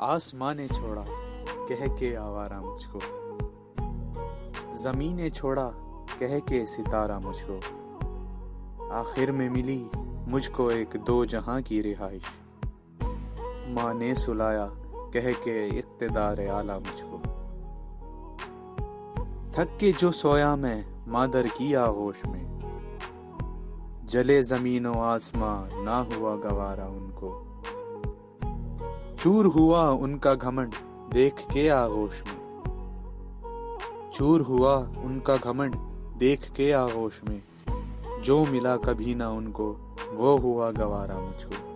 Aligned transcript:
आसमां 0.00 0.54
ने 0.54 0.68
छोड़ा, 0.68 1.04
कह 1.68 1.86
के 1.86 2.14
आवारा 2.14 2.60
मुझको। 2.60 3.00
ज़मीन 4.72 5.16
ने 5.16 5.30
छोड़ा, 5.30 5.70
कह 6.20 6.38
के 6.38 6.66
सितारा 6.66 7.18
मुझको। 7.18 7.56
आखिर 8.92 9.32
में 9.32 9.50
मिली 9.50 9.90
मुझको 10.28 10.70
एक 10.70 10.96
दो 10.96 11.26
जहाँ 11.26 11.62
की 11.62 11.80
रिहाइश 11.80 12.22
माँ 13.68 13.94
ने 13.94 14.14
सुलाया, 14.14 14.66
कह 14.94 15.32
के 15.32 15.68
इकतदार 15.68 16.48
आला 16.48 16.78
मुझको। 16.78 17.18
थक 19.52 19.76
के 19.80 19.92
जो 19.92 20.12
सोया 20.12 20.56
मैं, 20.56 21.10
मादर 21.10 21.46
की 21.46 21.74
आगोश 21.74 22.24
में। 22.24 22.52
जले 24.04 24.42
ज़मीन 24.42 24.86
आसमां, 24.86 25.84
ना 25.84 25.98
हुआ 25.98 26.36
गवारा 26.36 26.86
उनको। 26.86 27.51
चूर 29.22 29.46
हुआ 29.46 29.90
उनका 29.90 30.34
घमंड, 30.34 30.74
देख 31.12 31.34
के 31.34 31.68
आगोश 31.68 32.22
में। 32.22 32.42
चूर 34.14 34.40
हुआ 34.40 34.76
उनका 34.76 35.36
घमंड, 35.36 35.74
देख 36.18 36.40
के 36.56 36.72
आगोश 36.72 37.20
में। 37.28 37.42
जो 38.22 38.46
मिला 38.46 38.76
कभी 38.76 39.14
ना 39.14 39.30
उनको, 39.30 39.96
वो 40.12 40.36
हुआ 40.36 40.70
गवारा 40.70 41.18
मुझको। 41.18 41.71